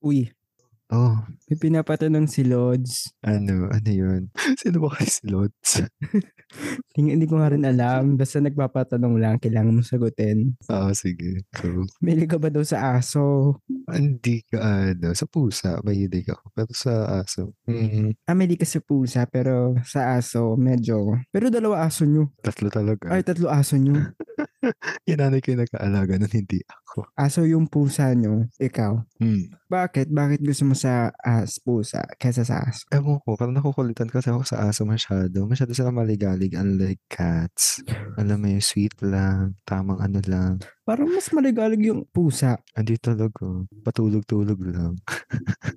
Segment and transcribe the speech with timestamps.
[0.00, 0.32] Uy,
[0.90, 3.16] Oh, may pinapatanong si Lods.
[3.24, 4.28] ano, ano yun?
[4.60, 5.70] Sino ba kayo si Lods?
[6.96, 8.16] Hindi, hindi ko nga rin alam.
[8.16, 10.56] Basta nagpapatanong lang, kailangan mo sagutin.
[10.72, 11.44] Oo, sige.
[11.52, 13.60] So, Mili ka ba daw sa aso?
[13.84, 14.56] hindi ka,
[14.96, 16.48] ano, sa pusa, mahilig ako.
[16.56, 21.20] Pero sa aso, mm, Ah, ka sa pusa, pero sa aso, medyo...
[21.28, 22.32] Pero dalawa aso nyo.
[22.40, 23.12] tatlo talaga.
[23.12, 23.92] Ay, tatlo aso nyo.
[25.08, 27.08] Yung nanay ko yung nag-aalaga nun, hindi ako.
[27.16, 29.00] Aso yung pusa nyo, ikaw.
[29.22, 29.48] Hmm.
[29.70, 30.10] Bakit?
[30.10, 32.82] Bakit gusto mo sa as pusa kesa sa aso?
[32.88, 35.44] Ewan ko, parang nakukulitan kasi ako sa aso masyado.
[35.44, 37.84] Masyado sila maligalig, unlike cats.
[38.16, 40.58] Alam mo yung sweet lang, tamang ano lang.
[40.82, 42.56] Parang mas maligalig yung pusa.
[42.72, 43.44] Hindi talaga.
[43.84, 44.96] Patulog-tulog lang.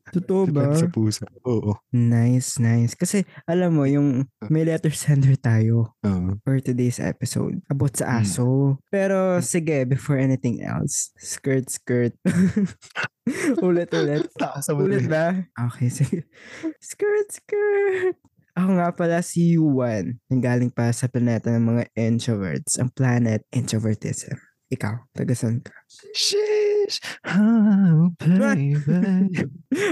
[0.09, 0.71] Totoo ba?
[0.71, 1.27] Sa pusa.
[1.43, 1.75] Oo.
[1.91, 2.95] Nice, nice.
[2.95, 6.39] Kasi alam mo, yung may letter sender tayo Oo.
[6.47, 8.17] for today's episode about sa Mm.
[8.23, 8.47] aso.
[8.87, 12.15] Pero sige, before anything else, skirt, skirt.
[13.67, 14.25] ulit, ulit.
[14.37, 15.37] Sa Ulit ba?
[15.69, 16.25] Okay, sige.
[16.81, 18.17] Skirt, skirt.
[18.57, 24.35] Ako nga pala si Yuan, nanggaling pa sa planeta ng mga introverts, ang planet introvertism.
[24.71, 25.71] Ikaw, taga saan ka?
[26.15, 27.03] Sheesh!
[27.27, 28.75] Oh, baby.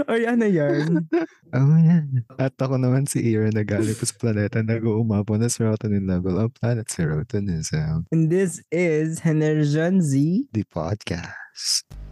[0.07, 1.07] Ay, ano yan?
[1.51, 2.23] oh, yan.
[2.39, 6.55] At ako naman si Ira na galing po sa planeta nag-uumapo na serotonin level of
[6.55, 8.07] planet serotonism.
[8.11, 10.47] And this is Henerjan Z.
[10.55, 12.08] The podcast.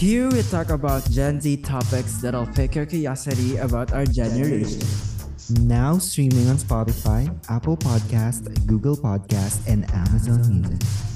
[0.00, 4.80] Here we talk about Gen Z topics that'll pique your curiosity about our generation.
[5.68, 11.09] Now streaming on Spotify, Apple Podcast, Google Podcast, and Amazon Music.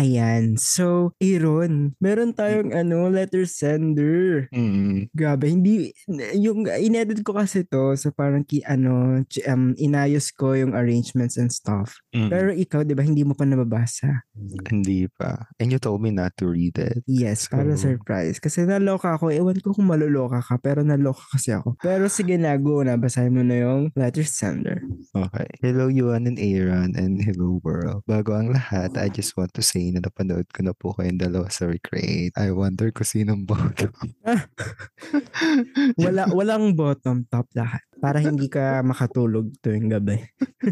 [0.00, 0.56] Ayan.
[0.56, 4.48] So, Aaron, meron tayong ano, letter sender.
[4.48, 5.12] Mm.
[5.12, 5.92] Grabe, hindi,
[6.40, 11.36] yung inedit ko kasi to so parang ki, ano, ch- um, inayos ko yung arrangements
[11.36, 12.00] and stuff.
[12.16, 12.32] Mm.
[12.32, 14.24] Pero ikaw, di ba, hindi mo pa nababasa?
[14.72, 15.44] Hindi pa.
[15.60, 17.04] And you told me not to read it.
[17.04, 18.40] Yes, para So- surprise.
[18.40, 19.28] Kasi naloka ako.
[19.28, 21.76] Ewan ko kung maluloka ka, pero naloka kasi ako.
[21.76, 22.96] Pero sige na, go na.
[22.96, 24.80] Basahin mo na yung letter sender.
[25.12, 25.44] Okay.
[25.60, 28.00] Hello, Yuan and Aaron, and hello, world.
[28.08, 31.50] Bago ang lahat, I just want to say na napanood ko na po kayong dalawa
[31.50, 32.34] sa Recreate.
[32.38, 33.92] I wonder kung sinong bottom.
[36.02, 37.82] Wala, walang bottom, top lahat.
[38.00, 40.22] Para hindi ka makatulog tuwing gabi.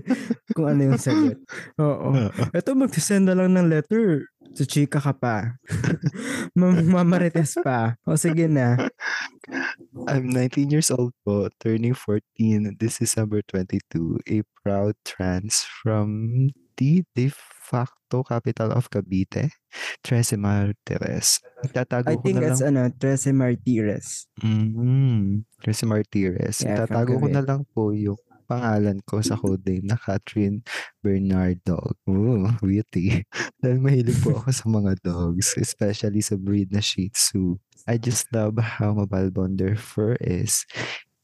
[0.56, 1.38] kung ano yung sagot.
[1.76, 2.32] Oo.
[2.56, 4.26] Ito, magsisend na lang ng letter.
[4.56, 5.60] Sa chika ka pa.
[6.58, 8.00] Mam- Mamarites pa.
[8.08, 8.88] O sige na.
[10.08, 17.02] I'm 19 years old po, turning 14 this December 22, a proud trans from the
[17.12, 19.50] de facto capital of Cavite,
[20.00, 21.42] Trece Martires.
[21.74, 22.78] Tatago I ko think na that's lang.
[22.78, 24.30] ano, Trece Martires.
[24.40, 26.64] Mm, Trece Martires.
[26.64, 28.16] Yeah, from Tatago ko na lang po yung
[28.48, 30.64] pangalan ko sa code name na Catherine
[31.04, 32.00] Bernard Dog.
[32.08, 33.28] Ooh, witty.
[33.60, 37.60] Dahil mahilig po ako sa mga dogs, especially sa breed na Shih Tzu.
[37.84, 40.64] I just love how mabalbon their fur is.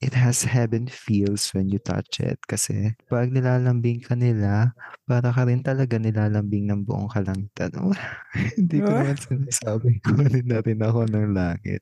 [0.04, 4.76] It has heaven feels when you touch it kasi pag nilalambing ka nila,
[5.08, 7.72] para ka rin talaga nilalambing ng buong kalangitan.
[8.60, 9.00] Hindi ko Ah.
[9.00, 11.80] naman sinasabi kunin na rin ako ng langit.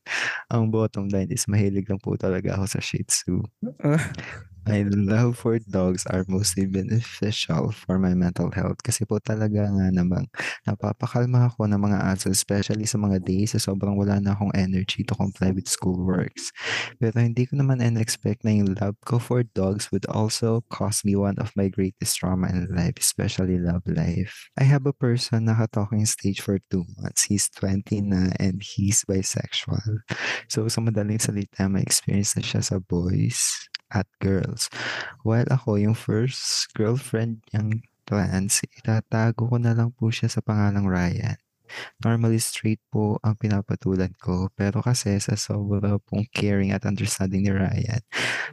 [0.54, 3.42] Ang bottom line is mahilig lang po talaga ako sa Shih Tzu.
[4.62, 9.90] My love for dogs are mostly beneficial for my mental health kasi po talaga nga
[9.90, 10.30] namang
[10.62, 15.02] napapakalma ako ng mga aso especially sa mga days na sobrang wala na akong energy
[15.02, 16.54] to comply with school works.
[17.02, 21.18] Pero hindi ko naman in-expect na yung love ko for dogs would also cost me
[21.18, 24.46] one of my greatest trauma in life, especially love life.
[24.54, 27.26] I have a person na talking stage for two months.
[27.26, 30.06] He's 20 na and he's bisexual.
[30.46, 34.72] So sa madaling salita, may experience na siya sa boys at girls.
[35.22, 40.88] While ako, yung first girlfriend niyang trans, itatago ko na lang po siya sa pangalang
[40.88, 41.38] Ryan.
[42.04, 47.52] Normally straight po ang pinapatulan ko, pero kasi sa sobra pong caring at understanding ni
[47.52, 48.02] Ryan,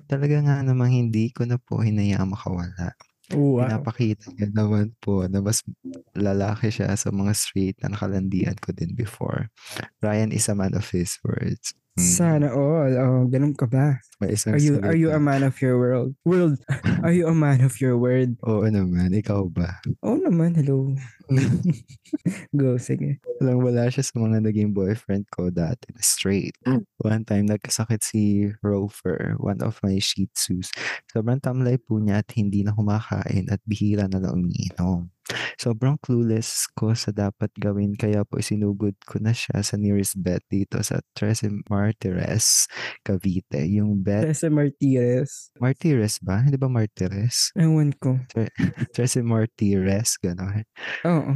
[0.07, 2.95] talaga nga namang hindi ko na po hinayaang makawala.
[3.29, 3.61] Wow.
[3.61, 5.61] Pinapakita niya naman po na mas
[6.17, 9.53] lalaki siya sa mga straight na nakalandian ko din before.
[10.01, 11.77] Ryan is a man of his words.
[11.99, 12.91] Mm, Sana all.
[12.95, 13.99] Oh, ganun ka ba?
[14.23, 16.15] may isang Are you are you a man of your world?
[16.23, 16.59] World.
[17.03, 18.35] Are you a man of your word?
[18.43, 19.79] Oo naman, ikaw ba?
[20.03, 20.91] Oh naman, hello.
[22.59, 23.19] Go, sige.
[23.39, 26.55] Walang wala siya sa mga naging boyfriend ko dati straight.
[26.99, 30.73] One time, nagkasakit si Rover, one of my Shih Tzus.
[31.07, 35.07] Sobrang tamlay po niya at hindi na kumakain at bihira na lang umiinom.
[35.59, 40.43] Sobrang clueless ko sa dapat gawin kaya po sinugod ko na siya sa nearest vet
[40.49, 42.65] dito sa Tres Martires,
[43.05, 43.63] Cavite.
[43.69, 45.53] Yung vet, Tessa Martirez.
[45.59, 46.41] Martires ba?
[46.41, 47.53] Hindi ba Martires?
[47.55, 48.17] Ewan ko.
[48.95, 50.65] Tres Martires, gano'n.
[51.05, 51.33] Oo.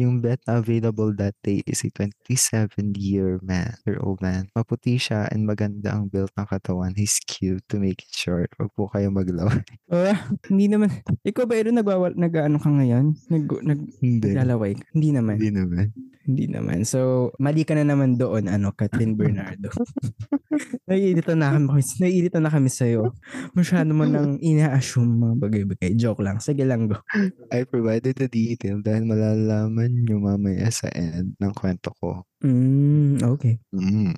[0.00, 4.48] Yung vet na available that day is a 27-year man, year old man.
[4.56, 6.96] Maputi siya and maganda ang build ng katawan.
[6.96, 8.48] He's cute to make it short.
[8.56, 9.60] Huwag po kayo maglaway.
[9.90, 10.88] Ah, hindi naman.
[11.26, 13.10] Ikaw ba, Aaron, nagwawal, nag-ano ka ngayon?
[13.26, 14.32] Nag, nag, Hindi.
[14.32, 14.86] naglalaway ka?
[14.94, 15.36] Hindi naman.
[15.36, 15.86] Hindi naman.
[16.30, 16.78] Hindi naman.
[16.86, 19.66] So, mali ka na naman doon, ano, Kathleen Bernardo.
[20.90, 23.18] naiirita na kami, naiirita na kami sa'yo.
[23.50, 25.90] Masyado mo nang ina-assume mga bagay-bagay.
[25.98, 26.38] Joke lang.
[26.38, 27.02] Sige lang, go.
[27.50, 32.24] I provided the detail dahil malalaman nyo mamaya sa end ng kwento ko.
[32.40, 33.60] Mm, okay.
[33.74, 34.16] Mm.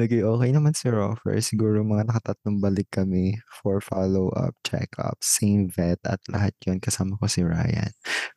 [0.00, 1.38] Naging okay naman si Roffer.
[1.44, 7.30] Siguro mga nakatatlong balik kami for follow-up, check-up, same vet at lahat yon kasama ko
[7.30, 7.92] si Ryan.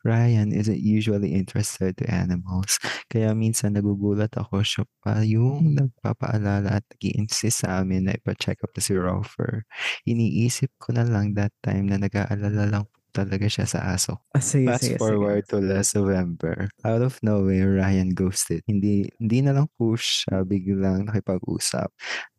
[0.06, 2.78] Ryan isn't usually interested to animals.
[3.10, 8.62] Kaya minsan nagugulat ako siya pa yung nagpapaalala at nag insist sa amin na ipa-check
[8.62, 9.66] up na si Roffer.
[10.06, 12.84] Iniisip ko na lang that time na nag-aalala lang
[13.14, 16.66] talaga siya sa aso Ah, sige, Fast sige, forward to last November.
[16.82, 18.66] Out of nowhere, Ryan ghosted.
[18.66, 21.86] Hindi hindi na lang push siya, biglang nakipag-usap.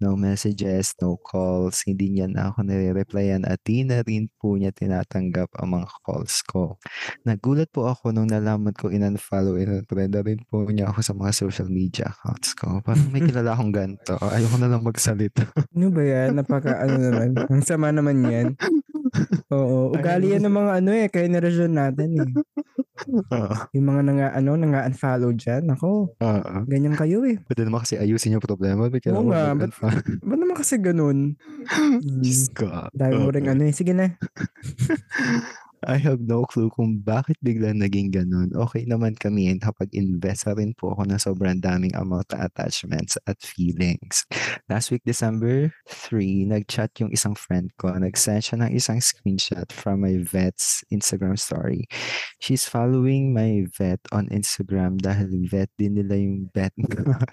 [0.04, 4.76] No messages, no calls, hindi niya na ako nire-replyan at di na rin po niya
[4.76, 6.76] tinatanggap ang mga calls ko.
[7.24, 11.32] Nagulat po ako nung nalaman ko in-unfollow and na rin po niya ako sa mga
[11.32, 12.84] social media accounts ko.
[12.84, 14.20] Parang may kilala akong ganito.
[14.20, 15.48] Ayoko na lang magsalita.
[15.72, 16.36] Ano ba yan?
[16.36, 17.40] Napaka ano naman.
[17.48, 18.48] Ang sama naman yan.
[19.50, 19.92] Oo.
[19.92, 21.08] Ugali yan ng mga ano eh.
[21.08, 22.30] Kaya generasyon natin eh.
[23.32, 23.54] Oo.
[23.72, 25.68] Yung mga nanga, ano, nanga unfollow dyan.
[25.70, 26.52] Ako, Oo.
[26.66, 27.38] ganyan kayo eh.
[27.42, 28.88] Pwede naman kasi ayusin yung problema.
[28.88, 29.76] Ba't Oo nga, ba't-
[30.22, 31.36] Ba naman kasi ganun?
[32.02, 32.56] Diyos Hmm.
[32.56, 32.68] ko.
[32.92, 33.74] Dahil mo rin ano eh.
[33.74, 34.10] Sige na.
[35.86, 38.50] I have no clue kung bakit biglang naging ganun.
[38.58, 43.38] Okay naman kami and kapag-invest rin po ako ng sobrang daming amount na attachments at
[43.38, 44.26] feelings.
[44.66, 47.94] Last week, December 3, nag-chat yung isang friend ko.
[47.94, 51.86] Nag-send siya ng isang screenshot from my vet's Instagram story.
[52.42, 56.74] She's following my vet on Instagram dahil vet din nila yung vet.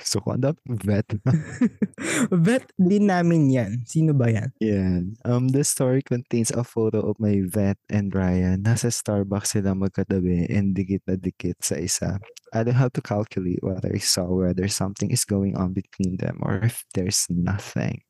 [0.04, 1.08] so, kung ano vet?
[2.44, 3.72] Bet din namin yan.
[3.88, 4.50] Sino ba yan?
[4.60, 5.16] Yan.
[5.24, 8.41] Um, the story contains a photo of my vet and Ryan.
[8.58, 12.18] Nasa Starbucks sila magkatabi and dikit na dikit sa isa.
[12.52, 16.36] I don't have to calculate what I saw, whether something is going on between them
[16.44, 18.04] or if there's nothing.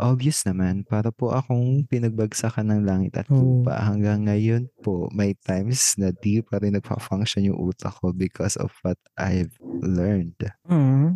[0.00, 3.36] Obvious naman, para po akong pinagbagsakan ng langit at Oh.
[3.36, 3.76] lupa.
[3.76, 8.72] Hanggang ngayon po, may times na di pa rin nagpa-function yung utak ko because of
[8.80, 9.52] what I've
[9.84, 10.40] learned.
[10.72, 11.12] Oh.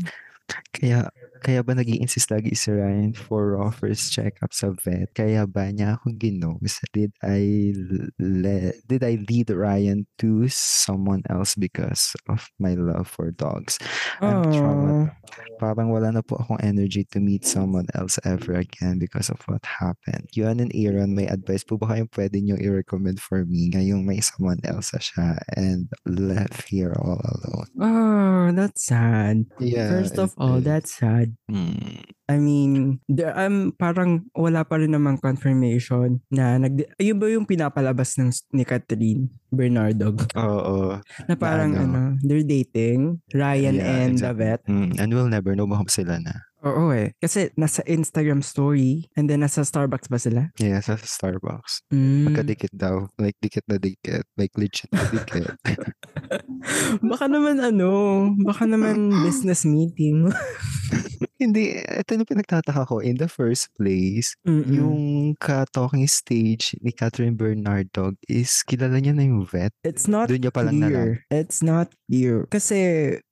[0.76, 1.08] Kaya
[1.40, 5.10] kaya ba nag insist lagi si Ryan for offers check-up sa vet?
[5.16, 6.78] Kaya ba niya ako ginos?
[6.92, 7.72] Did I
[8.20, 13.80] le- did I lead Ryan to someone else because of my love for dogs?
[14.20, 14.52] I'm Oh.
[14.52, 15.16] traumatized.
[15.60, 19.62] Parang wala na po akong energy to meet someone else ever again because of what
[19.62, 20.26] happened.
[20.34, 24.18] Yun and Aaron, may advice po ba kayong pwede niyo i-recommend for me ngayong may
[24.18, 27.68] someone else siya and left here all alone?
[27.78, 29.46] Oh, that's sad.
[29.62, 29.88] Yeah.
[29.92, 31.29] First of all, that's sad.
[31.50, 32.02] Mm.
[32.30, 37.42] I mean, there, um, parang wala pa rin namang confirmation na nag ayun ba yung
[37.42, 41.02] pinapalabas ng ni Catherine Bernardo Oo.
[41.26, 41.82] na parang ano.
[41.82, 44.38] ano, they're dating Ryan Yeah, and exactly.
[44.46, 44.60] vet.
[44.70, 46.49] Mm, and we'll never know baka sila na.
[46.60, 47.16] Oo eh.
[47.16, 50.42] Kasi nasa Instagram story and then nasa Starbucks ba sila?
[50.60, 51.88] Yeah, sa Starbucks.
[51.88, 52.28] Mm.
[52.28, 53.08] Magkadikit daw.
[53.16, 54.28] Like, dikit na dikit.
[54.36, 55.56] Like, legit na dikit.
[57.10, 57.90] baka naman ano,
[58.44, 60.28] baka naman business meeting.
[61.40, 63.00] Hindi, ito yung pinagtataka ko.
[63.00, 64.68] In the first place, Mm-mm.
[64.68, 65.00] yung
[65.40, 69.72] ka-talking stage ni Catherine Bernardo is kilala niya na yung vet.
[69.80, 71.24] It's not Doon niya palang clear.
[71.32, 72.44] It's not clear.
[72.52, 72.78] Kasi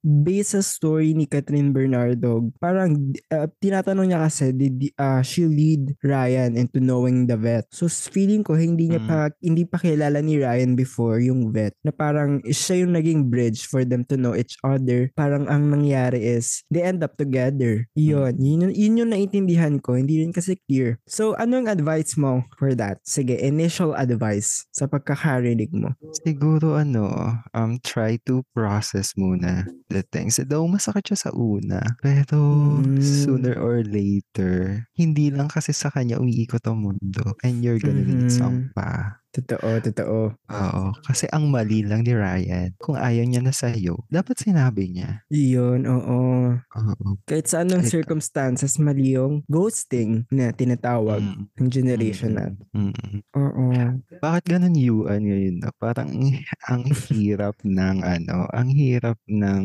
[0.01, 5.93] based sa story ni Catherine Bernardo, parang uh, tinatanong niya kasi did uh, she lead
[6.01, 7.69] Ryan into knowing the vet.
[7.69, 9.05] So feeling ko hindi niya Mm.
[9.07, 11.77] pa hindi pa kilala ni Ryan before yung vet.
[11.85, 15.13] Na parang siya yung naging bridge for them to know each other.
[15.13, 17.85] Parang ang nangyari is they end up together.
[17.99, 18.39] Yun.
[18.39, 19.99] Yun, yun, yun yung naintindihan ko.
[19.99, 21.03] Hindi rin kasi clear.
[21.03, 23.03] So anong advice mo for that?
[23.03, 25.91] Sige, initial advice sa pagkakarinig mo.
[26.23, 27.11] Siguro ano,
[27.51, 30.39] um, try to process muna the things.
[30.39, 31.83] Daw masakit siya sa una.
[31.99, 32.39] Pero
[32.79, 33.03] Mm.
[33.03, 37.35] sooner or later, hindi lang kasi sa kanya umiikot ang mundo.
[37.43, 38.33] And you're gonna need Mhm.
[38.33, 39.19] some pa.
[39.29, 40.19] Totoo, totoo.
[40.33, 40.83] Oo.
[41.05, 45.21] Kasi ang mali lang ni Ryan, kung ayaw niya na sa'yo, dapat sinabi niya.
[45.29, 46.19] Yun, oo.
[46.57, 47.07] Oo.
[47.29, 51.45] Kahit sa anong Kahit- circumstances, mali yung ghosting na tinatawag Mm.
[51.61, 52.45] ng generation na.
[52.73, 53.21] Mm.
[53.37, 53.65] Oo.
[54.17, 55.61] Bakit ganun yuan ngayon?
[55.61, 55.69] No?
[55.77, 56.09] Parang
[56.73, 59.63] ang hirap ng ano, ang hirap ng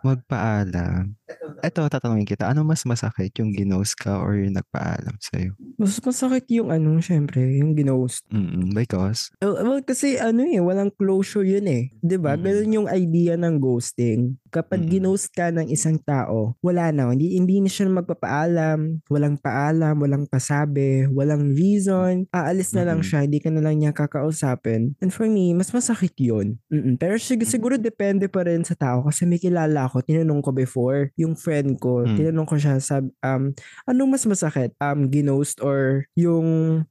[0.00, 1.12] magpaalam.
[1.60, 5.52] Eto, tatanungin kita, ano mas masakit, yung ginost ka or yung nagpaalam sa'yo?
[5.76, 8.24] Mas masakit yung ano, syempre, yung ginost.
[8.32, 9.28] Mm, because?
[9.44, 11.92] Well, well, kasi ano eh, walang closure yun eh.
[12.00, 12.34] 'Di ba?
[12.36, 12.42] Mm.
[12.42, 14.40] Ganun yung idea ng ghosting.
[14.56, 14.88] Kapag Mm.
[14.88, 17.12] ginost ka ng isang tao, wala na.
[17.12, 22.24] Hindi, hindi na siya magpapaalam, walang paalam, walang pasabi, walang reason.
[22.32, 23.06] Aalis na lang Mm.
[23.06, 24.96] siya, hindi ka na lang niya kakausapin.
[25.04, 26.56] And for me, mas masakit yun.
[26.72, 26.96] Mm-mm.
[26.96, 31.12] Pero sig- siguro depende pa rin sa tao kasi may kilala ako, tinanong ko before,
[31.20, 32.16] yung friend ko, Mm.
[32.16, 33.52] tinanong ko siya, sab, um,
[33.84, 34.72] anong mas masakit?
[34.80, 36.46] Um, ginost or yung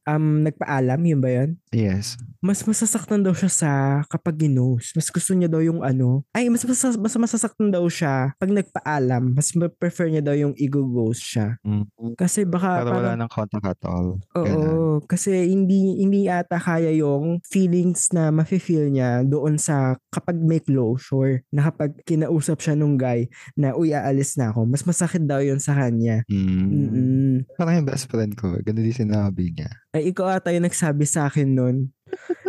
[0.05, 1.57] um, nagpaalam, yun ba yun?
[1.73, 2.15] Yes.
[2.45, 3.69] mas masasaktan daw siya sa
[4.05, 4.93] kapag ginost.
[4.93, 6.21] Mas gusto niya daw yung ano.
[6.29, 7.17] Ay, mas, mas, mas
[7.55, 9.23] masasaktan daw siya pag nagpaalam.
[9.35, 11.55] Mas prefer niya daw yung i-ghost siya.
[11.63, 12.15] Mm.
[12.19, 14.19] Kasi baka Para wala ng contact at all.
[14.35, 14.99] oo, Ganun.
[15.07, 21.43] kasi hindi hindi ata kaya yung feelings na mafe-feel niya doon sa kapag may closure
[21.51, 25.59] na kapag kinausap siya nung guy na uy aalis na ako mas masakit daw yun
[25.59, 26.67] sa kanya Mm.
[26.67, 29.69] mm Parang yung best friend ko, ganun din sinabi niya.
[29.95, 31.75] ay ikaw ata yung nagsabi sa akin nun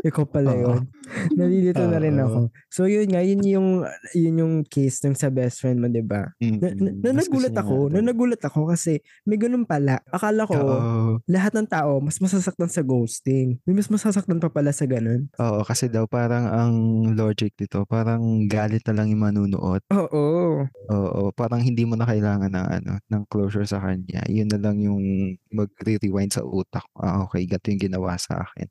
[0.07, 0.87] ikaw pala yun
[1.39, 3.69] nalilito na rin ako so yun nga yun yung
[4.13, 6.59] yun yung case ng sa best friend mo 'di ba Mm.
[6.61, 11.13] na, na, na nagulat ako na nagulat ako kasi may ganun pala akala ko Oo.
[11.27, 15.65] lahat ng tao mas masasaktan sa ghosting may mas masasaktan pa pala sa ganun Oo,
[15.65, 16.75] kasi daw parang ang
[17.13, 19.83] logic dito, parang galit na lang yung manunuot.
[19.93, 24.23] oo Oo, parang hindi mo na kailangan ng ano, ng closure sa kanya.
[24.31, 25.03] Yun na lang yung
[25.51, 26.87] magre-rewind sa utak.
[26.97, 28.69] Ah, okay, gato yung ginawa sa akin.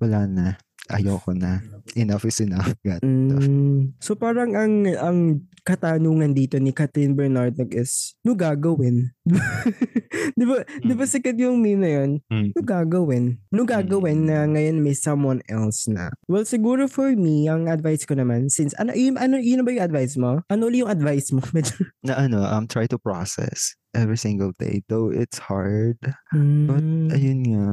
[0.00, 0.46] Wala na.
[0.88, 1.60] Ayoko na.
[1.96, 2.72] Enough is enough.
[2.86, 3.04] Gat.
[3.04, 3.96] Mm.
[4.00, 5.18] So parang ang ang
[5.64, 9.12] katanungan dito ni Catherine Bernardo is, no gagawin?
[10.38, 11.10] di ba, di ba Mm.
[11.10, 12.10] sikat yung meme na yun?
[12.28, 12.48] Mm.
[12.56, 13.24] No gagawin?
[13.52, 16.10] No gagawin na ngayon may someone else na?
[16.26, 19.86] Well, siguro for me, ang advice ko naman, since, ano, yun, ano, yun ba yung
[19.86, 20.40] advice mo?
[20.48, 21.40] Ano ulit yung advice mo?
[21.56, 24.84] Medyo, Na ano, um, try to process every single day.
[24.86, 25.96] Though it's hard.
[26.30, 27.08] But Mm.
[27.08, 27.64] ayun nga,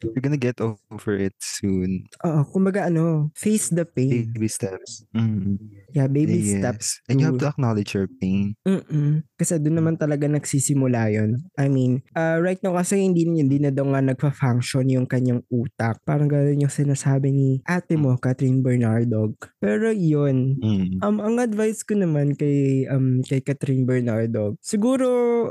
[0.00, 2.06] you're gonna get over it soon.
[2.22, 4.30] Oo, kumbaga ano, face the pain.
[4.32, 5.02] Baby steps.
[5.12, 5.58] Mm.
[5.92, 6.62] Yeah, baby yes.
[6.62, 6.86] steps.
[7.10, 8.54] And you have to- to acknowledge your pain.
[8.64, 9.26] Mm-mm.
[9.34, 11.40] Kasi doon naman talaga nagsisimula yon.
[11.56, 16.00] I mean, uh, right now kasi hindi, hindi na daw nga nagpa-function yung kanyang utak.
[16.04, 19.34] Parang gano'n yung sinasabi ni ate mo, Catherine Bernardo.
[19.58, 21.00] Pero yun, Mm.
[21.02, 25.08] um, ang advice ko naman kay, um, kay Catherine Bernardo, siguro,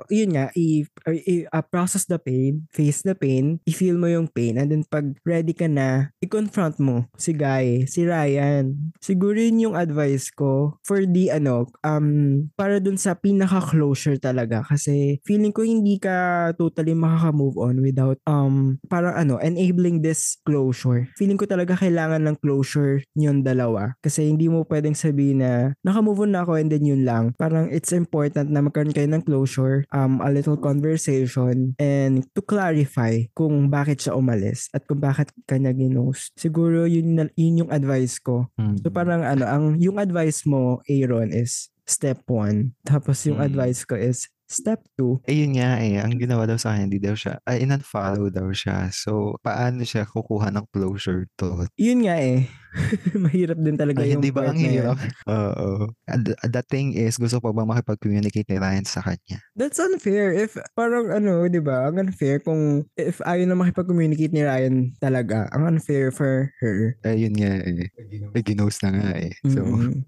[0.07, 4.57] yun nga, i, i- uh, process the pain, face the pain, i-feel mo yung pain,
[4.57, 8.93] and then pag ready ka na, i-confront mo si Guy, si Ryan.
[8.99, 14.63] Siguro yun yung advice ko for the ano, um, para dun sa pinaka-closure talaga.
[14.63, 21.11] Kasi feeling ko hindi ka totally makaka-move on without, um, parang ano, enabling this closure.
[21.19, 23.91] Feeling ko talaga kailangan ng closure yung dalawa.
[23.99, 27.35] Kasi hindi mo pwedeng sabihin na naka-move on na ako and then yun lang.
[27.35, 33.19] Parang it's important na magkaroon kayo ng closure, um, a little conversation, and to clarify
[33.35, 36.31] kung bakit siya umalis at kung bakit kanya ginost.
[36.39, 38.47] Siguro yun, na, yun yung advice ko.
[38.55, 38.79] Mm.
[38.79, 42.71] So parang ano, ang yung advice mo, Aaron, is step one.
[42.87, 43.47] Tapos yung Mm.
[43.51, 45.19] advice ko is step two.
[45.25, 45.97] Eh, yun nga eh.
[45.97, 48.93] Ang ginawa daw sa akin, hindi daw siya, ay, in-unfollow daw siya.
[48.93, 51.65] So, paano siya kukuha ng closure to?
[51.75, 52.45] Yun nga eh.
[53.23, 54.97] Mahirap din talaga Ay, yung hindi ba ang hirap?
[55.29, 55.89] Oo.
[56.09, 59.37] The- thing is, gusto pa bang makipag-communicate ni Ryan sa kanya?
[59.53, 60.33] That's unfair.
[60.33, 61.85] If parang ano, 'di ba?
[61.91, 65.51] Ang unfair kung if ayaw na makipag-communicate ni Ryan talaga.
[65.53, 66.97] Ang unfair for her.
[67.05, 67.91] Eh, yun nga eh.
[68.33, 69.33] Eh, ginost na nga eh.
[69.45, 70.05] So, Mm.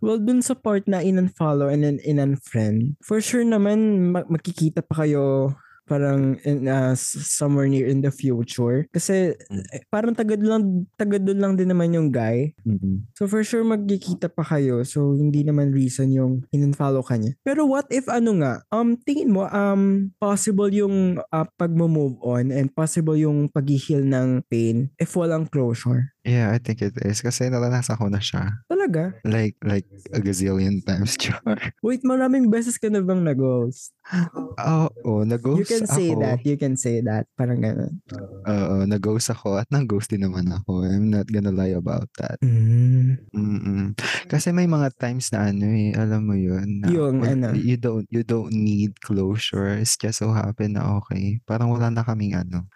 [0.00, 5.04] Well, dun sa part na in-unfollow and then in-unfriend, for sure naman ma- magkikita pa
[5.04, 5.52] kayo
[5.84, 8.86] parang in, uh, somewhere near in the future.
[8.90, 9.64] Kasi Mm.
[9.72, 12.54] eh, parang tagad lang, tagad doon lang din naman yung guy.
[12.64, 14.82] mm So for sure magkikita pa kayo.
[14.86, 17.34] So hindi naman reason yung in-unfollow ka niya.
[17.42, 22.70] Pero what if ano nga, um tingin mo um possible yung uh, pag-move on and
[22.72, 26.12] possible yung pag-heal ng pain if walang closure?
[26.22, 27.18] Yeah, I think it is.
[27.18, 28.62] Kasi naranasan ko na siya.
[28.70, 29.10] Talaga?
[29.26, 31.42] Like, like a gazillion times, char.
[31.82, 33.90] Wait, maraming beses ka na bang nag-ghost?
[34.62, 36.22] Oo, oh, nag-ghost You can say ako.
[36.22, 36.38] that.
[36.46, 37.26] You can say that.
[37.34, 37.98] Parang ganun.
[38.46, 40.86] Oo, nag-ghost ako at nag-ghost din naman ako.
[40.86, 42.38] I'm not gonna lie about that.
[42.38, 43.18] Mm.
[43.34, 43.98] Mm-mm.
[44.30, 46.82] Kasi may mga times na ano eh, alam mo yun.
[46.82, 47.48] Na Yung wala- ano?
[47.58, 49.74] You don't, you don't need closure.
[49.74, 51.42] It's just so happen na okay.
[51.50, 52.70] Parang wala na kaming ano,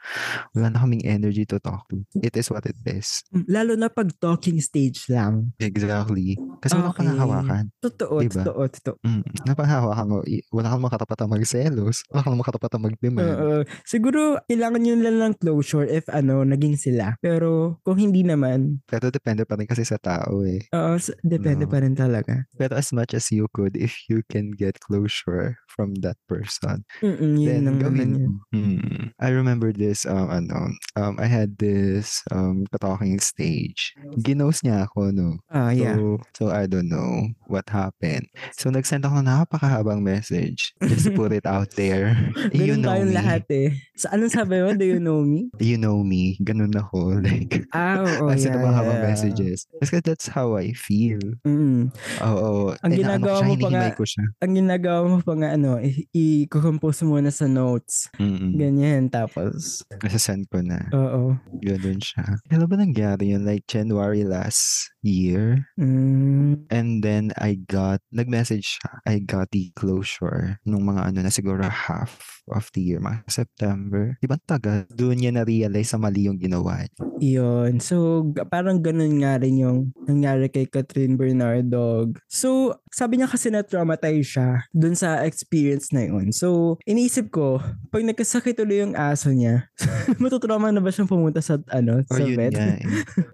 [0.50, 2.02] wala na kaming energy to talk to.
[2.18, 3.22] It is what it is.
[3.44, 5.52] Lalo na pag talking stage lang.
[5.60, 6.40] Exactly.
[6.58, 7.04] Kasi wala Okay.
[7.04, 7.64] kang hahawakan.
[7.78, 8.40] Totoo, Diba?
[8.40, 8.96] totoo, totoo.
[9.04, 9.22] Mm.
[9.44, 10.16] Napanghawakan mo,
[10.50, 13.28] wala kang makatapatan magselos, wala kang makatapatan magdemand.
[13.28, 13.56] Oo.
[13.82, 17.18] siguro, kailangan nyo lang ng closure if ano, naging sila.
[17.20, 20.64] Pero, kung hindi naman, Pero depende pa rin kasi sa tao eh.
[20.70, 21.70] oo, s- depende No.
[21.70, 22.46] pa rin talaga.
[22.54, 27.36] Pero as much as you could, if you can get closure from that person, Mm-mm,
[27.44, 28.28] then gawin mo.
[28.50, 29.12] Mm.
[29.20, 33.92] I remember this, um, ano, um, I had this um, talking stage.
[34.16, 35.36] Ginos niya ako, no?
[35.52, 35.94] Ah, yeah.
[36.00, 38.26] So, so I don't know what happened.
[38.56, 42.16] So nag-send ako ng napakahabang message just put it out there.
[42.56, 43.16] you Ganun know tayong me.
[43.16, 43.68] lahat eh.
[43.94, 44.72] Sa anong sabi mo?
[44.72, 45.52] Do you know me?
[45.60, 46.40] You know me.
[46.40, 47.18] Ganun ako.
[47.26, 49.06] Like, Ah, oo, I yeah, mga habang yeah.
[49.10, 49.66] messages.
[49.82, 51.18] Kasi that's how I feel.
[51.44, 51.90] Mm.
[52.22, 52.72] Oo.
[52.80, 53.94] Ang Eh, naano ko ginagawa mo pa nga-.
[54.42, 58.06] Ang ginagawa mo pa nga ano, i- i-compose mo na sa notes.
[58.16, 58.54] Mm-mm.
[58.54, 60.86] Ganyan, tapos, Nasasend ko na.
[60.94, 61.34] oo.
[61.58, 62.38] Ganun siya.
[62.46, 63.42] Kailan ba nangyari yun?
[63.42, 65.70] Like January last year?
[65.78, 68.90] Mm, And then I got, nag-message siya.
[69.06, 74.14] I got the closure nung mga ano na siguro half of the year, mga September.
[74.18, 74.78] Di ba ang tagal?
[74.90, 77.02] Doon niya na-realize sa mali yung ginawa niya.
[77.18, 77.78] Yun.
[77.78, 82.10] So, parang ganun nga rin yung nangyari kay Catherine Bernardo.
[82.26, 86.30] So, sabi niya kasi na-traumatize siya dun sa experience na yun.
[86.30, 87.58] So, iniisip ko,
[87.90, 89.66] pag nagkasakit ulit yung aso niya,
[90.22, 92.52] matutrauma na ba siyang pumunta sa, ano, Or sa vet?
[92.54, 92.84] nga eh.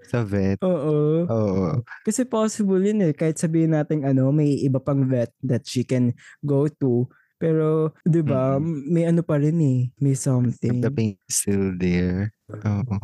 [0.08, 0.58] Sa vet.
[0.66, 1.26] Oo.
[1.28, 1.61] Oo.
[2.02, 3.14] Kasi possible yun eh.
[3.14, 7.06] Kahit sabihin natin ano, may iba pang vet that she can go to.
[7.42, 9.80] Pero, di ba, may ano pa rin eh.
[9.98, 10.78] May something.
[10.78, 12.30] The pain is still there.
[12.50, 12.96] Oo.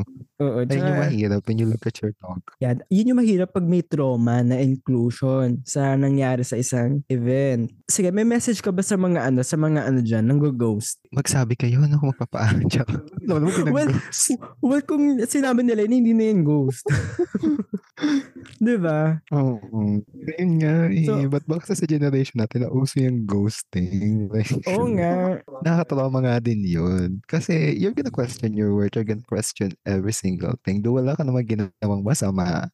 [0.42, 0.58] Oo.
[0.66, 2.42] Ayun yung mahirap when you look at your dog.
[2.58, 2.82] Yan.
[2.90, 7.70] Yun yung mahirap pag may trauma na inclusion sa nangyari sa isang event.
[7.86, 11.54] Sige, may message ka ba sa mga ano, sa mga ano dyan, nang ghost Magsabi
[11.54, 12.68] kayo, ano kung magpapaan mo
[13.70, 13.90] Well?
[14.60, 16.84] Well, kung sinabi nila yun, hindi na yung ghost.
[18.58, 19.18] Di ba?
[19.34, 20.02] Oo.
[20.34, 21.06] Ayun nga eh.
[21.06, 24.26] So- Ba't ba kasi sa generation natin na uso yung ghosting?
[24.32, 25.38] Like, Oo nga.
[25.66, 27.22] Nakakatrauma nga din yun.
[27.26, 28.94] Kasi you're gonna question your worth.
[28.94, 30.80] You're gonna question every single thing.
[30.80, 32.72] Do wala ka naman ginawang masama.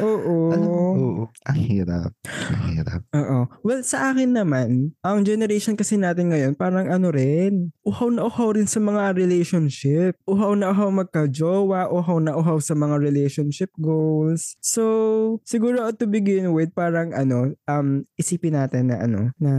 [0.00, 0.36] Oo.
[0.52, 1.24] Mo, oo.
[1.48, 2.12] Ang hirap.
[2.24, 3.00] Ang hirap.
[3.12, 3.38] Oo.
[3.60, 8.56] Well, sa akin naman, ang generation kasi natin ngayon, parang ano rin, uhaw na uhaw
[8.56, 10.16] rin sa mga relationship.
[10.24, 14.56] Uhaw na uhaw magka-jowa, uhaw na uhaw sa mga relationship goals.
[14.64, 19.52] So, siguro to begin with, parang ano, um, isipin natin na ano, na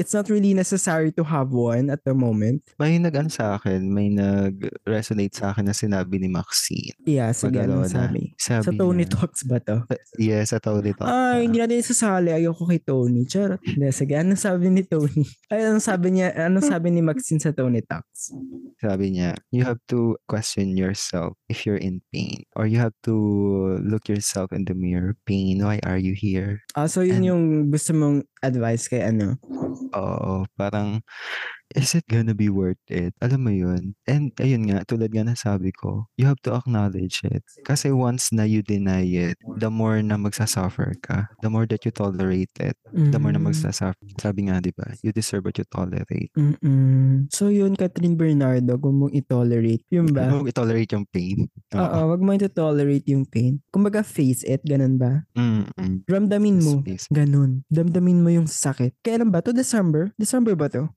[0.00, 2.64] it's not really necessary to have one at the moment.
[2.80, 6.96] May nag-ano sa akin, may nag-resonate sa akin na sinabi ni Maxine.
[7.04, 8.32] Yeah, sige, na, sabi?
[8.40, 9.84] Sabi Sa Tony niya, Talks ba to?
[10.18, 11.08] Yes, sa Tony Talk.
[11.08, 12.30] Ay, hindi natin sasali.
[12.32, 13.24] Ayoko kay Tony.
[13.24, 13.60] Charot.
[13.62, 14.16] Hindi, sige.
[14.18, 15.24] Anong sabi ni Tony?
[15.52, 16.34] Ay, anong sabi niya?
[16.36, 18.34] Anong sabi ni Maxine sa Tony Talks?
[18.80, 22.44] Sabi niya, you have to question yourself if you're in pain.
[22.56, 23.14] Or you have to
[23.80, 25.14] look yourself in the mirror.
[25.24, 26.60] Pain, why are you here?
[26.74, 29.36] Ah, so yun And- yung gusto mong advice kay ano?
[29.92, 31.02] Oo, parang,
[31.76, 33.14] is it gonna be worth it?
[33.22, 33.94] Alam mo yun?
[34.06, 37.42] And ayun nga, tulad nga na sabi ko, you have to acknowledge it.
[37.62, 41.92] Kasi once na you deny it, the more na magsasuffer ka, the more that you
[41.94, 43.50] tolerate it, the more na Mm.
[43.50, 43.96] magsasuffer.
[44.18, 46.30] Sabi nga, di ba, you deserve what you tolerate.
[46.34, 47.30] Mm-mm.
[47.32, 49.86] So yun, Catherine Bernardo, kung mong i-tolerate.
[49.88, 50.26] Yun ba?
[50.28, 51.46] Huwag i-tolerate yung pain.
[51.72, 53.62] Oo, wag mo i-tolerate yung pain.
[53.70, 55.24] Kumbaga face it, ganun ba?
[55.38, 56.04] Mm-mm.
[56.04, 56.82] Ramdamin mo.
[57.10, 57.62] Ganun.
[57.70, 58.98] Damdamin mo yung sakit.
[59.00, 59.54] Kailan ba to?
[59.54, 60.10] December?
[60.18, 60.90] December ba to?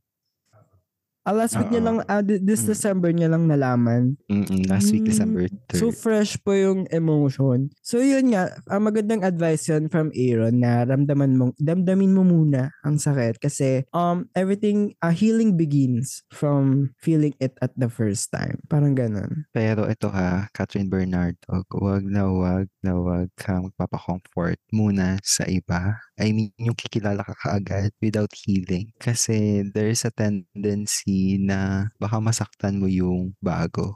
[1.23, 1.87] Ah, last week niya Oo.
[1.87, 2.69] lang, ah, thi- this Mm.
[2.69, 4.19] December niya lang nalaman.
[4.27, 4.67] Mm-mm.
[4.67, 5.09] Last week, Mm.
[5.09, 5.79] December 3rd.
[5.79, 7.71] So fresh po yung emotion.
[7.79, 12.75] So yun nga, ang magandang advice yun from Aaron na ramdaman mo, damdamin mo muna
[12.81, 18.59] ang sakit kasi um everything, uh, healing begins from feeling it at the first time.
[18.67, 19.47] Parang ganun.
[19.55, 21.39] Pero ito ha, Catherine Bernardo,
[21.71, 25.97] wag na wag na wag kang magpapacomfort muna sa iba.
[26.19, 28.91] I mean, yung kikilala ka kaagad without healing.
[28.99, 33.95] Kasi there's a tendency na baka masaktan mo yung bago.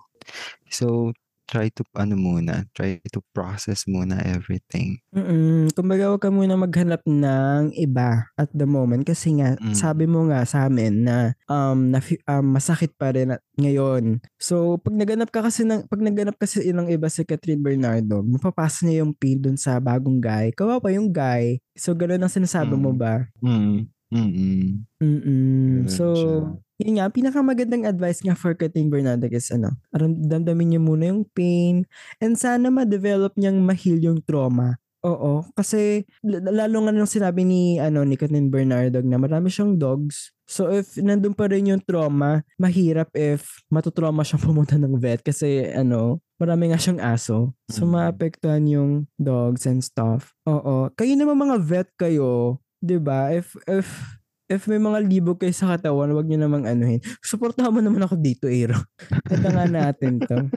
[0.71, 1.13] So,
[1.47, 4.99] try to, ano muna, try to process muna everything.
[5.15, 9.73] Mm, kumbaga wag ka muna maghanap ng iba at the moment kasi nga Mm.
[9.73, 14.19] sabi mo nga sa amin na um, na um masakit pa rin at ngayon.
[14.37, 18.83] So pag naganap ka kasi ng pag naganap kasi ng iba si Catherine Bernardo, mapapasa
[18.85, 20.51] niya yung pain dun sa bagong guy.
[20.53, 21.63] Kawawa yung guy.
[21.73, 22.99] So gano'n ang sinasabi mo Mm.
[22.99, 23.13] ba?
[23.41, 23.87] Mm.
[24.07, 24.87] Mm-mm.
[25.03, 25.83] Mm.
[25.83, 26.66] Ganun So siya.
[26.77, 31.85] Yun nga, pinakamagandang advice nga for Catherine Bernardo is ano, damdamin niya muna yung pain
[32.21, 34.77] and sana ma-develop niyang ma-heal yung trauma.
[35.05, 40.33] Oo, kasi lalo nga nung sinabi ni ano ni Catherine Bernardo na marami siyang dogs.
[40.49, 45.69] So if nandun pa rin yung trauma, mahirap if matutrauma siyang pumunta ng vet kasi
[45.69, 47.53] ano, marami nga siyang aso.
[47.69, 47.93] So Mm.
[47.93, 50.33] maapektuhan yung dogs and stuff.
[50.49, 50.89] Oo.
[50.97, 53.31] Kayo naman mga vet kayo, 'di ba?
[53.31, 54.16] If if
[54.47, 57.03] if may mga libog kayo sa katawan, wag niyo namang anuhin.
[57.19, 58.79] Suportahan mo naman ako dito, Aero.
[59.33, 60.47] Ito nga natin to.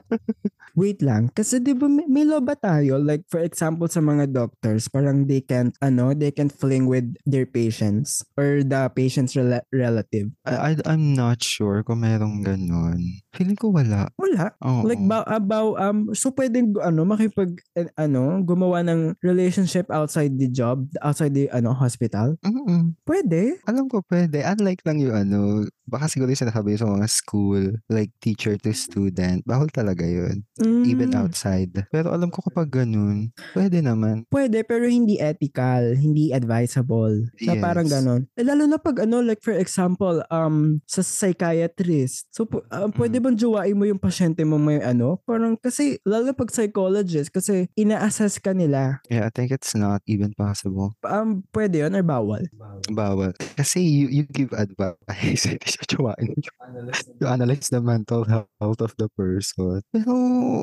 [0.71, 1.27] Wait lang.
[1.35, 2.95] Kasi di ba may, may law ba tayo?
[2.95, 7.43] Like for example sa mga doctors, parang they can't, ano, they can't fling with their
[7.43, 10.31] patients or the patient's rela- relative.
[10.47, 13.19] I, I, I'm not sure kung merong ganun.
[13.31, 14.11] Feeling ko wala.
[14.19, 14.51] Wala.
[14.59, 14.83] Oo.
[14.83, 20.51] Like ba about um so pwedeng ano makipag eh, ano gumawa ng relationship outside the
[20.51, 22.35] job, outside the ano hospital?
[22.43, 22.91] Mm-mm.
[23.07, 23.55] Pwede.
[23.63, 24.43] Alam ko pwede.
[24.43, 25.39] Unlike lang yung ano,
[25.87, 30.43] baka siguro yung sinasabi sa mga school, like teacher to student, bawal talaga yun.
[30.83, 31.23] Even Mm.
[31.23, 31.71] outside.
[31.87, 34.27] Pero alam ko kapag ganun, pwede naman.
[34.27, 37.31] Pwede, pero hindi ethical, hindi advisable.
[37.43, 37.93] Na parang Yes.
[37.95, 38.21] ganon.
[38.35, 42.27] Eh, lalo na pag ano, like for example, um, sa psychiatrist.
[42.31, 43.20] So, ah, pwede Mm.
[43.21, 45.21] Bang jowain mo yung pasyente mo may ano?
[45.23, 48.99] Parang kasi, lalo na pag psychologist, kasi ina-assess ka nila.
[49.07, 50.97] Yeah, I think it's not even possible.
[51.05, 52.43] Um, pwede yun or bawal?
[52.89, 53.37] Bawal.
[53.55, 55.45] Kasi you, you give advice.
[55.51, 56.33] Hindi siya tsawain.
[57.21, 59.83] You analyze the mental health of the person.
[59.91, 60.11] Pero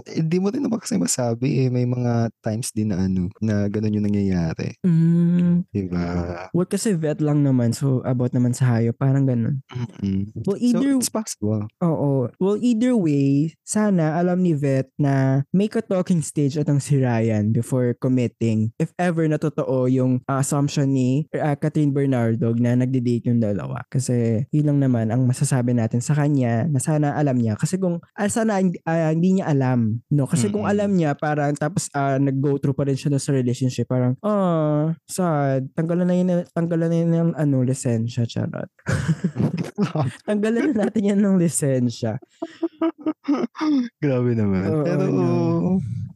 [0.08, 1.68] hindi mo rin naman kasi masabi eh.
[1.68, 4.72] May mga times din na ano, na ganun yung nangyayari.
[4.82, 6.48] Mm, Diba?
[6.56, 9.60] well, kasi vet lang naman, so about naman sa hayop, parang ganon.
[9.68, 10.32] Mm-mm.
[10.48, 11.68] Well, So, either it's possible.
[11.84, 12.32] Oo.
[12.40, 17.52] Well, either way, sana alam ni Vet na make a talking stage atong si Ryan
[17.52, 18.72] before committing.
[18.80, 23.84] If ever na totoo yung uh, assumption ni uh, Catherine Bernardo na nagde-date yung dalawa.
[23.92, 27.58] Kasi yun lang naman ang masasabi natin sa kanya na sana alam niya.
[27.58, 30.00] Kasi kung ah, sana ah, hindi niya alam.
[30.08, 30.30] No?
[30.30, 30.72] Kasi kung Mm-mm.
[30.78, 33.90] alam niya, parang tapos ah, nag-go through pa rin siya sa relationship.
[33.90, 35.68] Parang, ah, sad.
[35.74, 38.24] Tanggalan na yun, tanggalan na yun ng ano, lisensya.
[38.24, 38.70] Charot.
[40.28, 42.18] Tanggalan na natin yan ng lisensya.
[44.04, 44.68] Grabe naman.
[44.70, 45.04] Oo, Pero,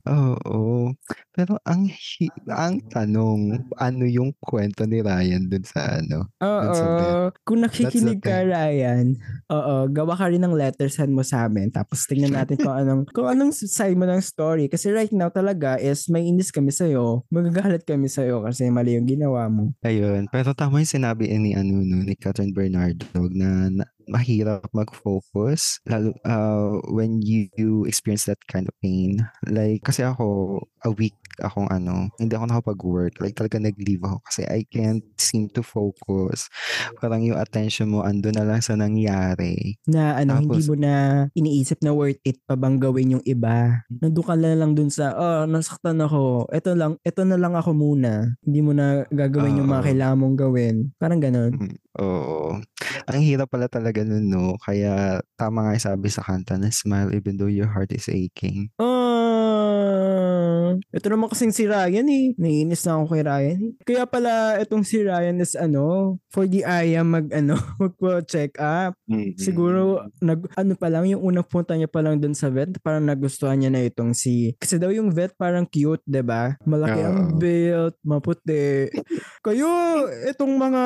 [0.02, 0.78] oo.
[1.32, 6.28] Pero ang hi- ang tanong, ano yung kwento ni Ryan dun sa ano?
[6.44, 7.32] Oo.
[7.46, 9.16] Kung nakikinig ka, Ryan,
[9.48, 11.72] oo, gawa ka rin ng letter, send mo sa amin.
[11.72, 14.68] Tapos tingnan natin kung anong, kung anong side mo ng story.
[14.68, 17.24] Kasi right now talaga is may inis kami sa'yo.
[17.32, 19.72] Magagalit kami sa'yo kasi mali yung ginawa mo.
[19.80, 20.28] Ayun.
[20.28, 26.14] Pero tama yung sinabi ni ano no, ni Catherine Bernardo na, na mahirap mag-focus lalo
[26.26, 29.22] uh, when you, you experience that kind of pain.
[29.46, 33.14] Like kasi ako a week akong ano, hindi ako nakapag-work.
[33.22, 36.52] Like talaga nag-leave ako kasi I can't seem to focus.
[37.00, 39.80] Parang yung attention mo ando na lang sa nangyari.
[39.88, 40.94] Na ano, hindi Tapos- mo na
[41.32, 43.86] iniisip na worth it pa bang gawin yung iba.
[43.88, 46.50] Nandun ka na lang dun sa, oh, nasaktan ako.
[46.52, 48.36] Ito lang, ito na lang ako muna.
[48.44, 49.88] Hindi mo na gagawin yung mga Oo.
[49.88, 50.74] kailangan mong gawin.
[51.00, 51.52] Parang ganun.
[51.56, 52.56] Mm, Oo.
[53.10, 54.56] Ang hirap pala talaga nun, no?
[54.56, 58.72] Kaya tama nga yung sabi sa kanta na smile even though your heart is aching.
[58.80, 62.26] Ah, ito naman kasing si Ryan eh.
[62.40, 63.58] Naiinis na ako kay Ryan.
[63.60, 63.72] eh.
[63.84, 68.96] Kaya pala itong si Ryan is ano, for the aya mag ano, mag-check up.
[69.36, 73.04] Siguro nag ano pa lang yung unang punta niya pa lang dun sa vet, parang
[73.04, 76.56] nagustuhan niya na itong si kasi daw yung vet parang cute, 'di ba?
[76.64, 77.36] Malaki ang Oo.
[77.36, 78.88] build, maputi.
[79.42, 79.66] Kayo,
[80.30, 80.82] itong mga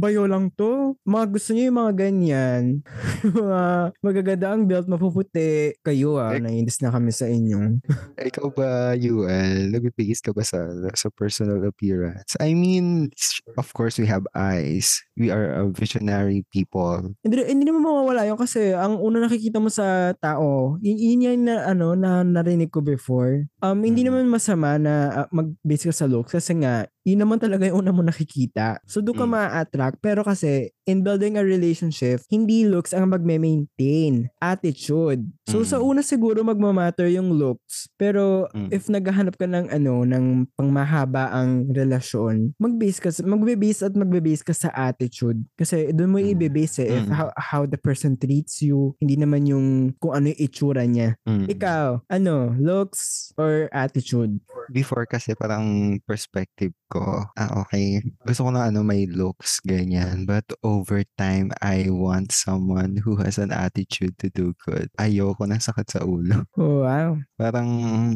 [0.00, 0.96] bayo lang to.
[1.04, 2.62] Mga gusto niyo yung mga ganyan.
[3.20, 3.60] mga
[4.00, 5.76] magaganda ang build, mapuputi.
[5.84, 7.84] Kayo ah, Eh, naiinis na kami sa inyo.
[8.32, 12.32] Ikaw ba, Yuan, nagpipigis ka ba sa, sa personal appearance?
[12.40, 13.12] I mean,
[13.60, 14.96] of course, we have eyes.
[15.20, 17.12] We are a visionary people.
[17.20, 21.40] Hindi, hindi naman mawawala yun kasi ang una nakikita mo sa tao, yun, yun yan
[21.44, 23.44] na, ano, na narinig ko before.
[23.60, 24.08] Um, hindi Mm.
[24.08, 27.90] naman masama na uh, mag-base ka sa looks kasi nga, yun naman talaga yung una
[27.90, 28.78] mo nakikita.
[28.86, 29.32] So, doon ka Mm.
[29.34, 29.96] ma-attract.
[29.98, 34.30] Pero kasi, in building a relationship, hindi looks ang magme-maintain.
[34.38, 35.26] Attitude.
[35.46, 35.66] So, Mm.
[35.66, 37.90] sa una siguro magmamatter yung looks.
[37.98, 38.68] Pero, Mm.
[38.70, 44.54] if naghahanap ka ng ano, ng pangmahaba ang relasyon, mag-base ka, magbe-base at magbe-base ka
[44.54, 45.42] sa attitude.
[45.58, 46.38] Kasi doon mo Mm.
[46.38, 47.14] i-base eh, if Mm.
[47.14, 49.66] how, how the person treats you, hindi naman yung
[49.98, 51.18] kung ano yung itsura niya.
[51.26, 51.50] Mm.
[51.50, 54.38] Ikaw, ano, looks or attitude?
[54.70, 60.28] Before kasi parang perspective ko, ah okay, gusto ko na ano may looks, ganyan.
[60.28, 64.92] But over time, I want someone who has an attitude to do good.
[65.00, 66.44] Ayoko ng sakit sa ulo.
[66.60, 67.16] Oh, wow.
[67.40, 67.68] Parang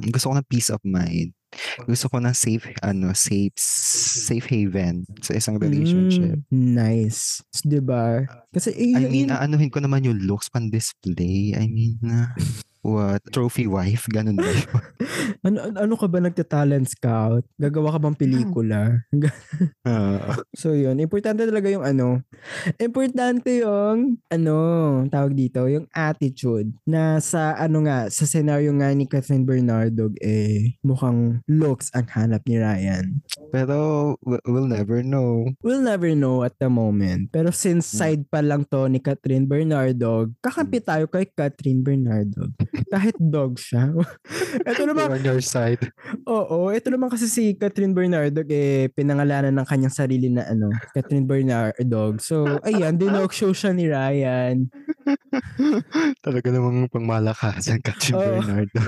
[0.04, 1.32] gusto ko ng peace of mind.
[1.84, 6.40] Gusto ko ng safe, ano, safe, safe haven sa isang relationship.
[6.48, 7.40] Mm, nice.
[7.50, 8.24] S- Diba?
[8.50, 11.52] Kasi, eh, I yun- mean, yun- aanuhin ko naman yung looks pan display.
[11.52, 12.30] I mean, ah,
[12.80, 13.20] what?
[13.30, 14.06] Trophy wife?
[14.08, 14.68] Ganun ba yun?
[15.46, 17.42] ano, ano- ka ba nagta-talent scout?
[17.56, 18.80] Gagawa ka bang pelikula?
[19.86, 20.98] Ah, so, yun.
[20.98, 22.18] Importante talaga yung ano.
[22.76, 24.56] Importante yung, ano,
[25.06, 26.74] tawag dito, yung attitude.
[26.82, 32.42] Na sa, ano nga, sa scenario nga ni Catherine Bernardo, eh, mukhang looks ang hanap
[32.44, 33.22] ni Ryan.
[33.54, 33.76] pero
[34.20, 35.46] we- we'll never know.
[35.62, 37.30] We'll never know at the moment.
[37.30, 37.96] Pero since Hmm.
[37.96, 42.50] side pa lang to ni Catherine Bernardo, kakampi tayo kay Catherine Bernardo.
[42.92, 43.94] Kahit dog siya.
[44.70, 45.80] ito naman, on your side.
[46.26, 51.24] oo, ito naman kasi si Catherine Bernardo, eh, pinangalanan ng kanyang sarili na ano, Catherine
[51.24, 52.18] Bernardo.
[52.18, 54.66] So, ayan, dinog show siya ni Ryan.
[56.26, 58.18] Talaga namang pangmalakasan ka, si Oo.
[58.18, 58.82] Bernardo.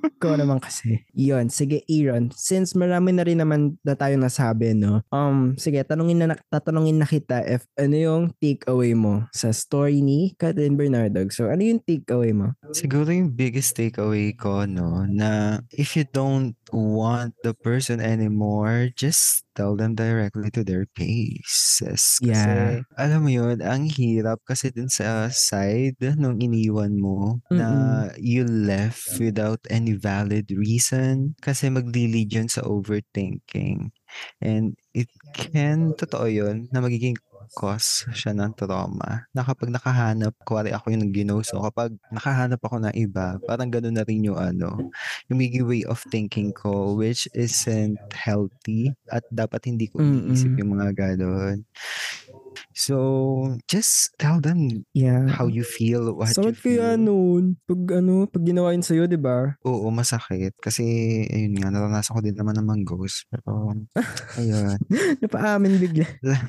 [0.00, 1.04] Ikaw naman kasi.
[1.12, 5.04] Yun, sige Aaron, since marami na rin naman na tayo nasabi, no?
[5.12, 10.32] Um, sige, tanungin na, tatanungin na kita if ano yung takeaway mo sa story ni
[10.40, 11.26] Catherine Bernardo.
[11.28, 12.56] So, ano yung takeaway mo?
[12.72, 19.49] Siguro yung biggest takeaway ko, no, na if you don't want the person anymore, just
[19.60, 22.16] tell them directly to their faces.
[22.24, 22.88] Kasi, Yeah.
[22.96, 27.68] alam mo yun, ang hirap kasi dun sa side nung iniwan mo na
[28.16, 33.92] you left without any valid reason kasi maglilid yun sa overthinking.
[34.40, 37.20] And it can, totoo yun, na magiging
[37.54, 39.26] cause siya ng trauma.
[39.34, 44.04] Na kapag nakahanap, kuwari ako yung ginoso, kapag nakahanap ako ng iba, parang gano'n na
[44.06, 44.84] rin yung ano,
[45.28, 50.94] yung way of thinking ko, which isn't healthy at dapat hindi ko iniisip yung mga
[50.94, 51.64] gano'n.
[52.80, 52.96] So,
[53.68, 55.28] just tell them Yeah.
[55.28, 56.80] how you feel, what you Sakit feel.
[56.80, 57.60] kaya noon.
[57.68, 59.52] Pag ano, pag ginawa yun sa'yo, di ba?
[59.68, 60.56] Oo, masakit.
[60.56, 60.80] Kasi,
[61.28, 63.28] ayun nga, naranasan ko din naman naman ghost.
[63.28, 63.76] Pero,
[64.40, 64.80] ayun.
[65.20, 66.08] Napaamin bigla.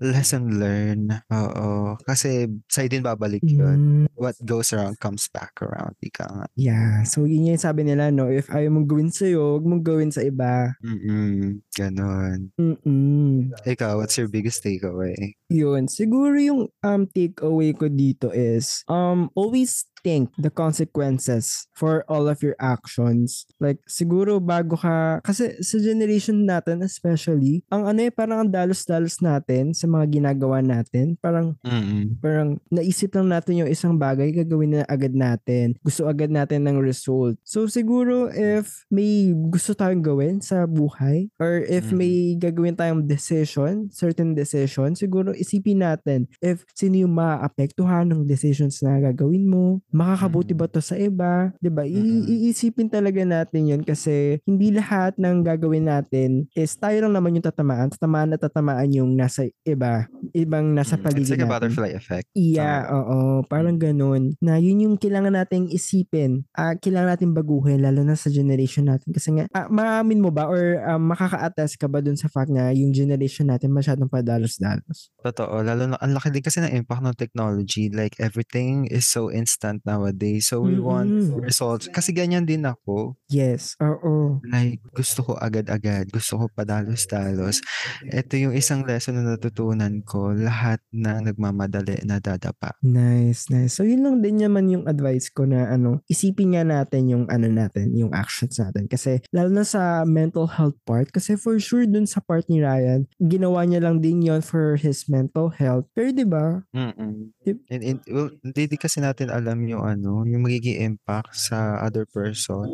[0.00, 1.12] Lesson learned.
[1.28, 2.00] Oo.
[2.00, 3.76] Kasi, sa'yo din babalik yun.
[3.76, 5.94] Mm, What goes around comes back around.
[6.00, 6.46] Ika nga.
[6.56, 7.04] yeah.
[7.04, 8.26] So, yun yung sabi nila, no?
[8.26, 10.72] If ayaw mong gawin sa'yo, huwag mong gawin sa iba.
[10.80, 11.60] Mm-mm.
[11.70, 12.50] Ganon.
[12.56, 13.52] Mm-mm.
[13.62, 15.36] Ikaw, what's your biggest takeaway?
[15.58, 15.90] Yun.
[15.90, 22.40] Siguro yung um, takeaway ko dito is um, always think the consequences for all of
[22.40, 23.46] your actions.
[23.58, 29.20] Like, siguro bago ka, kasi sa generation natin especially, ang ano eh, parang ang dalos-dalos
[29.20, 31.18] natin sa mga ginagawa natin.
[31.20, 32.18] Parang Mm-mm.
[32.22, 35.74] parang naisip lang natin yung isang bagay, gagawin na agad natin.
[35.82, 37.36] Gusto agad natin ng result.
[37.42, 41.96] So siguro if may gusto tayong gawin sa buhay or if Mm.
[41.96, 48.80] may gagawin tayong decision, certain decision, siguro isipin natin if sino yung maapektuhan ng decisions
[48.84, 50.60] na gagawin mo, makakabuti Mm.
[50.60, 51.82] ba to sa iba, 'di ba?
[51.84, 57.34] I- iisipin talaga natin 'yun kasi hindi lahat ng gagawin natin is tayo lang naman
[57.34, 61.02] yung tatamaan, tatamaan at tatamaan yung nasa iba, ibang nasa Mm.
[61.02, 61.52] paligid It's like a natin.
[61.52, 62.26] butterfly effect.
[62.32, 63.42] Yeah, oo.
[63.44, 64.36] Parang ganun.
[64.38, 66.44] Na yun yung kailangan nating isipin.
[66.52, 69.10] Ah, kailangan nating baguhin, lalo na sa generation natin.
[69.10, 72.70] Kasi nga, ah, maamin mo ba or ah, makaka-attest ka ba dun sa fact na
[72.70, 75.10] yung generation natin masyadong padalos-dalos?
[75.18, 75.60] Totoo.
[75.60, 77.88] Lalo na, ang laki din kasi ng impact ng technology.
[77.88, 80.50] Like, everything is so instant nowadays.
[80.50, 81.42] So, we want Mm-mm.
[81.42, 81.90] results.
[81.90, 83.18] Kasi ganyan din ako.
[83.28, 84.40] Yes, oo.
[84.48, 86.08] Like, gusto ko agad-agad.
[86.10, 87.60] Gusto ko padalos-dalos.
[88.08, 90.32] Ito yung isang lesson na natutunan ko.
[90.32, 92.74] Lahat na nagmamadali na dadapa.
[92.80, 93.76] Nice, nice.
[93.76, 97.46] So yun lang din naman yung advice ko na ano, isipin nga natin yung ano
[97.46, 98.88] natin, yung actions natin.
[98.88, 103.04] Kasi lalo na sa mental health part, kasi for sure dun sa part ni Ryan,
[103.20, 105.84] ginawa niya lang din yon for his mental health.
[105.92, 106.64] Pero di ba?
[106.72, 107.30] Mm-mm.
[107.44, 107.58] Yep.
[107.68, 112.08] And, and, well, hindi di kasi natin alam yung ano, yung magiging impact sa other
[112.08, 112.66] person.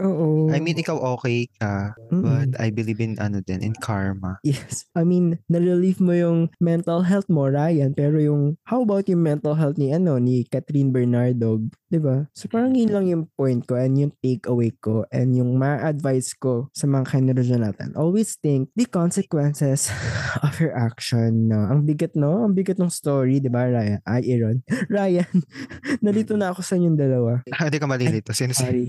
[0.00, 0.48] Oo.
[0.52, 2.22] I mean, ikaw okay ka, Mm-mm.
[2.22, 4.38] but I believe in ano din, in karma.
[4.46, 4.86] Yes.
[4.94, 9.56] I mean, na-relieve mo yung mental health mo, Ryan, pero yung, how about yung mental
[9.56, 12.26] health ni, ano, ni Catherine Bernardo, 'di ba?
[12.34, 16.68] So parang yun lang yung point ko and yung takeaway ko and yung ma-advise ko
[16.74, 17.94] sa mga kanerosyon natin.
[17.94, 19.88] Always think the consequences
[20.46, 21.62] of your action, no?
[21.70, 22.44] Ang bigat, no?
[22.44, 24.02] Ang bigat ng story, 'di ba, Ryan?
[24.04, 24.60] Ay, Aaron.
[24.94, 25.34] Ryan,
[26.04, 27.32] nalito na ako sa inyong dalawa.
[27.44, 28.30] Hindi ka malilito.
[28.36, 28.62] Sino si...
[28.62, 28.86] Sorry.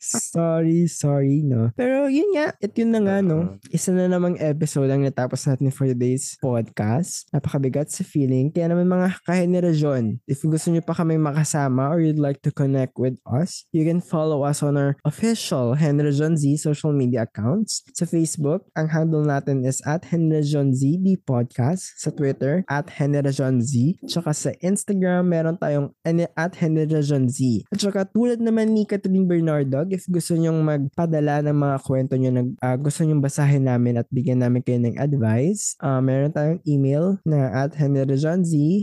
[0.00, 1.70] Sorry, sorry, no?
[1.76, 3.56] Pero yun nga, at yun na nga, no?
[3.72, 7.28] Isa na namang episode ang natapos natin for today's podcast.
[7.30, 8.50] Napakabigat sa feeling.
[8.50, 12.96] Kaya naman mga kahenerasyon, if gusto nyo pa kami makasama or you'd like to connect
[13.00, 17.84] with us, you can follow us on our official Henerajon Z social media accounts.
[17.94, 21.96] Sa Facebook, ang handle natin is at Henerajon Z, the podcast.
[22.00, 23.98] Sa Twitter, at Henerajon Z.
[24.04, 25.92] Tsaka sa Instagram, meron tayong
[26.36, 27.64] at Henerajon Z.
[27.70, 29.28] At saka tulad naman ni Catherine
[29.70, 34.02] Bernardo, if gusto nyong magpadala ng mga kwento nyo, nag, ah, gusto nyong basahin namin
[34.02, 37.78] at bigyan namin kayo ng advice, ah, meron tayong email na at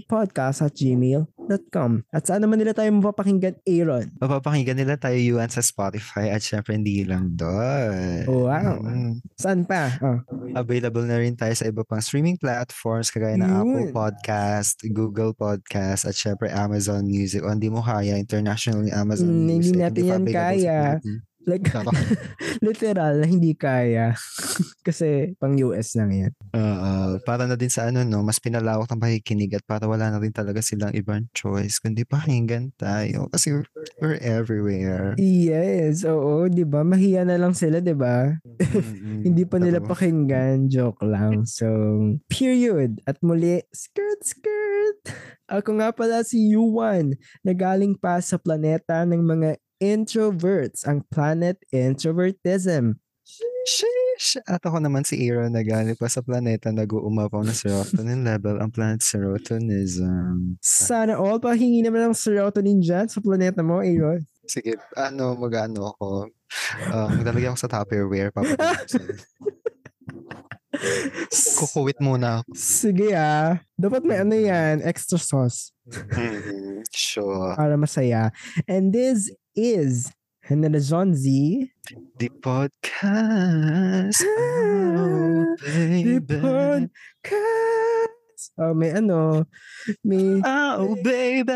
[0.08, 1.92] podcast at gmail.com.
[2.12, 4.16] At saan naman nila tayo mapapakinggan, Aaron?
[4.20, 8.24] Mapapakinggan nila tayo yuan sa Spotify at syempre hindi lang doon.
[8.28, 8.80] Wow.
[8.84, 9.14] Mm.
[9.36, 9.92] Saan pa?
[10.00, 10.20] Oh.
[10.56, 13.60] Available na rin tayo sa iba pang streaming platforms kagaya ng Yun.
[13.60, 17.44] Apple Podcast, Google Podcast, at syempre Amazon Music.
[17.44, 19.76] O hindi mo kaya, internationally Amazon Mm, hindi Music.
[19.80, 21.26] natin pa yan sa kaya.
[21.48, 21.64] Like,
[22.66, 24.12] literal, hindi kaya.
[24.88, 26.34] Kasi pang US lang yan.
[26.52, 27.24] Oo.
[27.24, 30.36] para na din sa ano, no, mas pinalawak ng pakikinig at para wala na rin
[30.36, 33.32] talaga silang ibang choice kundi pakinggan tayo.
[33.32, 33.68] Kasi we're,
[34.04, 35.16] we're everywhere.
[35.16, 36.84] Yes, oo, 'di ba?
[36.84, 38.36] Mahiya na lang sila, 'di ba?
[38.44, 39.24] Mm-mm.
[39.28, 39.96] Hindi pa nila Totoo.
[39.96, 41.48] pakinggan, joke lang.
[41.48, 41.68] So,
[42.28, 43.00] period.
[43.08, 45.16] At muli, skirt skirt.
[45.48, 51.62] Ako nga pala si Yuan, na galing pa sa planeta ng mga introverts, ang planet
[51.70, 52.98] introvertism.
[53.68, 54.40] Sheesh!
[54.48, 58.72] At ako naman si Aaron na galing pa sa planeta nag-uumapaw ng serotonin level ang
[58.72, 60.56] planet serotonism.
[60.64, 64.24] Sana all pahingi naman ng serotonin dyan sa planeta mo, Aaron.
[64.48, 66.32] Sige, ano, mag-ano ako.
[66.88, 68.32] Um, lalagyan ko sa Tupperware.
[71.58, 72.56] Kukuwit muna ako.
[72.56, 73.60] Sige ah.
[73.76, 75.74] Dapat may ano yan, extra sauce.
[75.88, 77.56] Mhm, Sure.
[77.60, 78.32] para masaya.
[78.68, 81.72] And this is Henderson Z.
[82.20, 84.22] The podcast.
[84.24, 86.36] Oh, The baby.
[86.36, 87.77] podcast.
[88.56, 89.44] Oh, may ano,
[90.02, 91.52] may Oh, baby.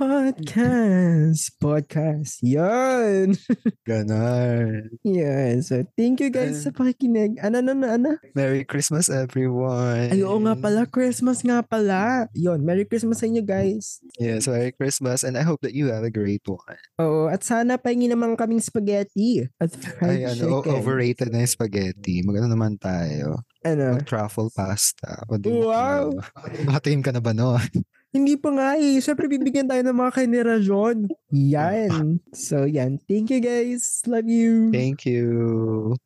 [0.00, 1.52] podcast.
[1.58, 2.40] Podcast.
[2.40, 3.36] Yan.
[3.88, 4.88] Ganon.
[5.04, 5.60] Yan.
[5.60, 7.36] So, thank you guys sa pakikinig.
[7.38, 8.10] Ano, ano, ano, ano?
[8.32, 10.08] Merry Christmas, everyone.
[10.10, 10.88] Ay, oo nga pala.
[10.88, 12.26] Christmas nga pala.
[12.32, 14.00] Yon, Merry Christmas sa inyo guys.
[14.16, 16.78] Yes, Merry Christmas and I hope that you have a great one.
[16.98, 20.72] Oo, at sana pahingi naman kaming spaghetti at fried Ay, ano, chicken.
[20.78, 22.22] overrated na yung spaghetti.
[22.22, 23.42] Magano naman tayo.
[23.62, 23.98] Ano?
[23.98, 25.22] Mag-truffle pasta.
[25.30, 26.18] O, di Wow!
[26.66, 27.58] Nakatingin ka na ba no?
[28.12, 29.00] Hindi pa nga eh.
[29.00, 30.96] Siyempre, bibigyan tayo ng mga kanerasyon.
[31.32, 32.20] Yan.
[32.36, 33.00] So, yan.
[33.08, 34.04] Thank you guys.
[34.04, 34.68] Love you.
[34.68, 35.96] Thank you.